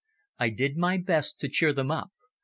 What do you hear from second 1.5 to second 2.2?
them up.